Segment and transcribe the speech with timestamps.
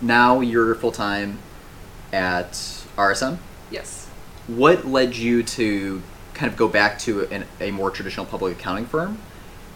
[0.00, 1.38] now you're full time
[2.12, 2.52] at
[2.96, 3.38] RSM.
[3.70, 4.08] Yes.
[4.46, 6.02] What led you to
[6.34, 9.18] kind of go back to an, a more traditional public accounting firm,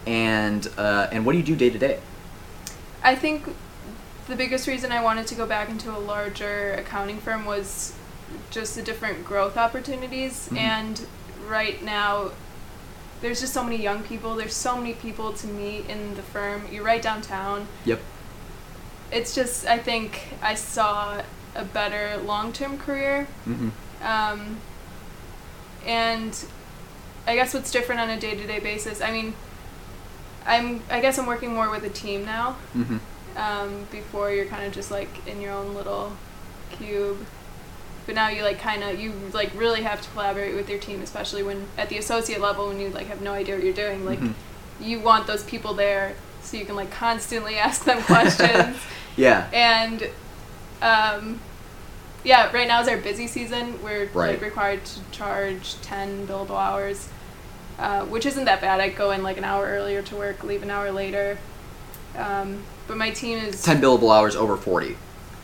[0.07, 1.99] and uh, and what do you do day to day?
[3.03, 3.53] I think
[4.27, 7.95] the biggest reason I wanted to go back into a larger accounting firm was
[8.49, 10.47] just the different growth opportunities.
[10.49, 10.57] Mhm.
[10.57, 11.07] And
[11.49, 12.31] right now,
[13.21, 14.35] there's just so many young people.
[14.35, 16.63] There's so many people to meet in the firm.
[16.71, 17.67] You're right downtown.
[17.85, 17.99] Yep.
[19.11, 21.21] It's just, I think I saw
[21.55, 23.27] a better long term career.
[23.47, 23.69] Mm-hmm.
[24.05, 24.57] Um,
[25.85, 26.45] and
[27.27, 29.33] I guess what's different on a day to day basis, I mean,
[30.45, 32.97] I'm, I guess I'm working more with a team now Mm-hmm.
[33.37, 36.13] um, before you're kind of just like in your own little
[36.71, 37.17] cube
[38.07, 41.01] but now you like kind of you like really have to collaborate with your team
[41.01, 44.03] especially when at the associate level when you like have no idea what you're doing
[44.05, 44.33] like Mhm.
[44.79, 48.77] you want those people there so you can like constantly ask them questions
[49.17, 49.49] Yeah.
[49.53, 50.09] and
[50.81, 51.39] um,
[52.23, 54.31] yeah right now is our busy season we're Right.
[54.33, 57.07] like required to charge 10 billable hours
[57.79, 60.63] uh, which isn't that bad i go in like an hour earlier to work leave
[60.63, 61.37] an hour later
[62.17, 64.97] um, but my team is Ten billable hours over forty,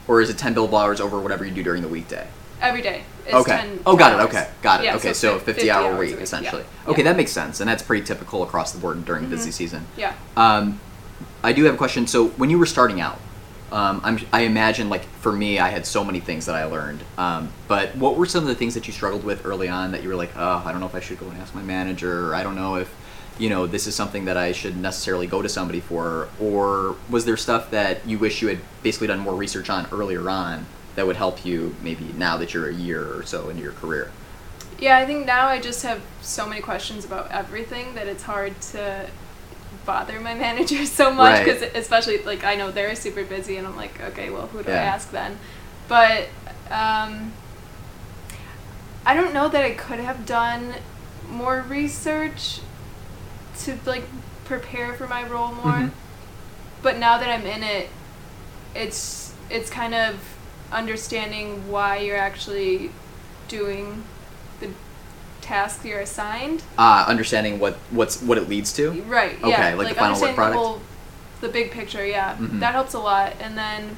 [0.06, 2.28] or is it ten billable hours over whatever you do during the weekday?
[2.60, 3.56] every day It's okay.
[3.58, 4.24] 10, oh, got 10 it.
[4.24, 4.86] Okay, got it.
[4.86, 6.64] Yeah, okay, so, fif- 50, hour hours a week, week, essentially.
[6.64, 6.90] yeah.
[6.92, 7.12] Okay, Yeah.
[7.12, 9.54] that makes sense, and that's pretty typical across the board during busy Mhm.
[9.54, 9.86] season.
[9.96, 10.80] yeah Um,
[11.44, 12.06] I do have a question.
[12.08, 13.20] So when you were starting out,
[13.72, 17.04] um, I'm, I imagine like for me, I had so many things that I learned.
[17.18, 20.04] Um, but what were some of the things that you struggled with early on that
[20.04, 22.30] you were like, oh, I don't know if I should go and ask my manager,
[22.30, 22.94] or I don't know if,
[23.38, 27.26] you know, this is something that I should necessarily go to somebody for, or was
[27.26, 30.66] there stuff that you wish you had basically done more research on earlier on
[30.96, 34.12] that would help you maybe now that you're a year or so into your career?
[34.80, 38.60] yeah i think now i just have so many questions about everything that it's hard
[38.62, 39.10] to
[39.88, 41.46] bother my manager so much Right.
[41.46, 44.70] because especially like i know they're super busy and i'm like okay well who do
[44.72, 45.40] i ask then
[45.88, 46.28] but
[46.70, 47.34] um,
[49.06, 50.76] i don't know that i could have done
[51.30, 52.60] more research
[53.60, 54.04] to like
[54.46, 55.92] prepare for my role more Mhm.
[56.84, 57.90] but now that i'm in it
[58.76, 60.16] it's it's kind of
[60.72, 62.92] understanding why you're actually
[63.48, 64.04] doing
[64.60, 64.70] the
[65.42, 68.92] task you're assigned Uh, understanding what what's what it leads to.
[69.04, 70.54] right Okay, yeah like the final work product?
[70.56, 70.82] the whole
[71.42, 72.60] the big picture yeah Mhm.
[72.60, 73.96] that helps a lot and then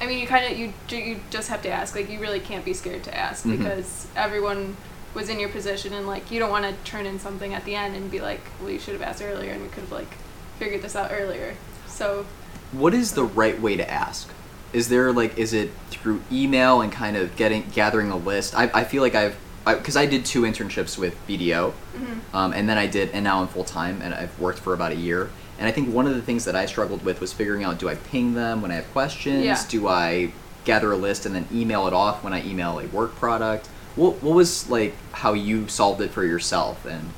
[0.00, 2.64] i mean you kind of you you just have to ask like you really can't
[2.64, 3.58] be scared to ask Mhm.
[3.58, 4.76] because everyone
[5.14, 7.74] was in your position and like you don't want to turn in something at the
[7.74, 10.10] end and be like well you should have asked earlier and we could have like
[10.58, 11.54] figured this out earlier
[11.88, 12.26] so
[12.72, 14.28] What is the right way to ask?
[14.74, 18.54] Is there like is it through email and kind of getting gathering a list?
[18.54, 19.36] I, I feel like I've
[19.66, 22.34] because I, did two internships with BDO, mhm.
[22.34, 24.92] um, and then I did and now I'm full time and I've worked for about
[24.92, 25.30] a year.
[25.58, 27.88] And I think one of the things that I struggled with was figuring out do
[27.88, 29.44] I ping them when I have questions?
[29.44, 29.62] Yeah.
[29.68, 30.32] Do I
[30.64, 33.66] gather a list and then email it off when I email a work product?
[33.96, 37.10] What what was like how you solved it for yourself and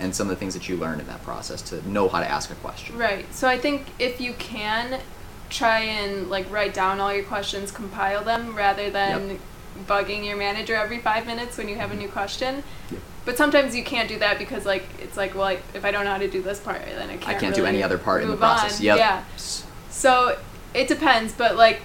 [0.00, 2.28] and some of the things that you learned in that process to know how to
[2.28, 2.98] ask a question?
[2.98, 3.32] Right.
[3.32, 5.00] So I think if you can
[5.50, 9.40] try and like write down all your questions, compile them rather than Yep.
[9.86, 12.62] Bugging your manager every 5 minutes when you have a new question.
[12.90, 13.00] Yep.
[13.24, 16.04] But sometimes you can't do that because like it's like well like, if I don't
[16.04, 18.22] know how to do this part then I can't I can't do any other part
[18.22, 18.80] in the process.
[18.80, 18.98] Yep.
[18.98, 19.24] Yeah.
[19.90, 20.38] So
[20.74, 21.80] it depends, but like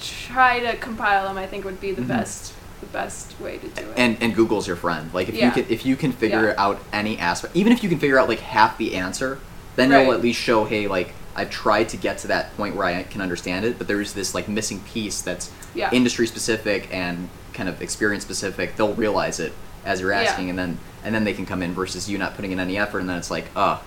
[0.00, 2.08] try to compile them I think would be the Mhm.
[2.08, 3.94] best the best way to do it.
[3.98, 5.10] and and Google's your friend.
[5.12, 6.54] Like if you can if you can figure Yeah.
[6.64, 9.38] out any aspect, even if you can figure out like half the answer,
[9.76, 12.86] then you'll at least show, hey, like I've tried to get to that point where
[12.86, 15.88] I can understand it, but there's this like missing piece that's Yeah.
[15.92, 18.76] industry specific and kind of experience specific.
[18.76, 19.52] They'll realize it
[19.84, 20.20] as you're Yeah.
[20.22, 22.76] asking, and then and then they can come in versus you not putting in any
[22.76, 23.80] effort, and then it's like, oh.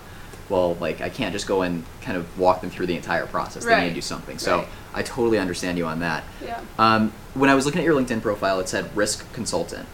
[0.50, 3.64] Well, like I can't just go and kind of walk them through the entire process.
[3.64, 4.36] They need to do something.
[4.38, 4.68] So Right.
[4.92, 6.22] I totally understand you on that.
[6.44, 6.60] yeah.
[6.78, 9.86] Um, when I was looking at your LinkedIn profile, it said risk consultant.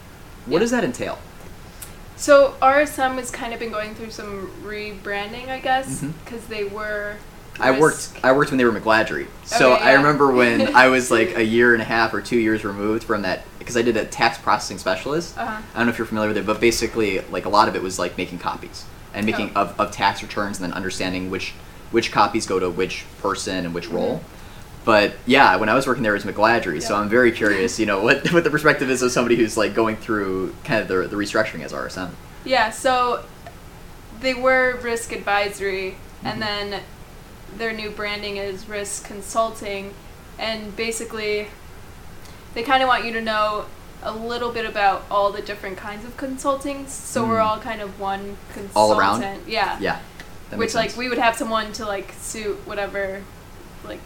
[0.47, 0.59] What Yeah.
[0.61, 1.19] does that entail?
[2.17, 7.15] So RSM has kind of been going through some rebranding, I guess, because they were.
[7.59, 8.11] I worked.
[8.23, 11.45] I worked when they were McGladrey, so Okay, I remember when I was like a
[11.45, 14.39] year and a half or two years removed from that because I did a tax
[14.39, 15.37] processing specialist.
[15.37, 15.61] Uh-huh.
[15.75, 17.83] I don't know if you're familiar with it, but basically, like a lot of it
[17.83, 19.63] was like making copies and making Oh.
[19.63, 21.53] of, of tax returns and then understanding which
[21.91, 24.23] which copies go to which person and which role.
[24.85, 27.85] But yeah, when I was working there it was McGladrey, so I'm very curious, you
[27.85, 31.07] know, what what the perspective is of somebody who's like going through kind of the,
[31.09, 32.11] the restructuring as RSM.
[32.45, 33.25] Yeah, so
[34.21, 36.33] they were risk advisory, Mhm.
[36.33, 36.83] and then
[37.57, 39.95] their new branding is risk consulting,
[40.39, 41.49] and basically
[42.55, 43.67] they kind of want you to know
[44.03, 47.45] a little bit about all the different kinds of consulting, so we're Mm.
[47.47, 48.77] all kind of one consultant.
[48.77, 49.23] All around?
[49.47, 49.77] Yeah.
[49.79, 49.99] Yeah,
[50.55, 50.99] Which like sense.
[50.99, 53.23] we would have someone to like suit whatever
[53.85, 54.01] like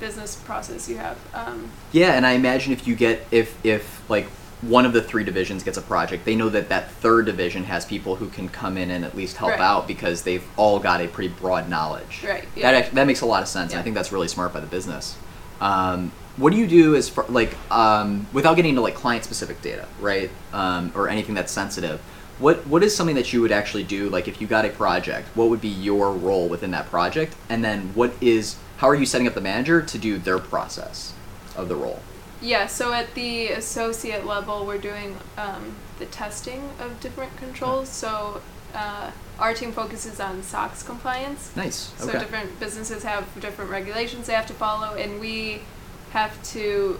[0.00, 1.16] business process you have.
[1.34, 4.26] Um, Yeah, and I imagine if you get if if like
[4.62, 7.84] one of the three divisions gets a project, they know that that third division has
[7.84, 9.60] people who can come in and at least help Right.
[9.60, 12.24] out because they've all got a pretty broad knowledge.
[12.26, 12.78] Right, That yeah.
[12.78, 13.72] act- that makes a lot of sense.
[13.72, 13.78] Yeah.
[13.78, 15.16] I think that's really smart by the business.
[15.60, 19.60] Um, what do you do as far like um, without getting into like client specific
[19.62, 20.30] data, right?
[20.52, 22.00] Um, or anything that's sensitive.
[22.38, 24.08] What what is something that you would actually do?
[24.08, 27.34] Like if you got a project, what would be your role within that project?
[27.48, 31.12] And then what is how are you setting up the manager to do their process
[31.56, 32.00] of the role?
[32.40, 37.88] Yeah, so at the associate level, we're doing um, the testing of different controls.
[37.88, 38.40] So
[38.74, 41.54] uh, our team focuses on SOX compliance.
[41.56, 41.92] Nice.
[41.98, 42.18] So Okay.
[42.18, 45.62] different businesses have different regulations they have to follow, and we
[46.12, 46.98] have to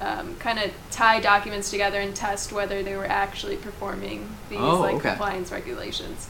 [0.00, 4.80] um, kind of tie documents together and test whether they were actually performing these Oh,
[4.80, 5.08] like okay.
[5.10, 6.28] compliance regulations.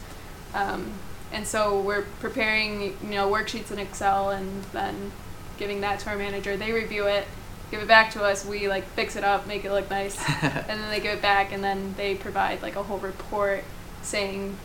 [0.54, 0.92] Um,
[1.32, 5.10] and so we're preparing, you know, worksheets in Excel and then
[5.58, 6.56] giving that to our manager.
[6.56, 7.26] They review it,
[7.70, 8.44] give it back to us.
[8.44, 11.52] We like fix it up, make it look nice, and then they give it back,
[11.52, 13.64] and then they provide like a whole report
[14.02, 14.56] saying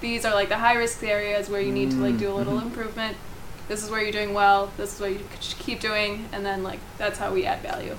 [0.00, 2.58] these are like the high risk areas where you need to like do a little
[2.58, 2.62] Mhm.
[2.64, 3.16] improvement.
[3.68, 4.72] This is where you're doing well.
[4.76, 7.96] This is what you should keep doing, and then like that's how we add value.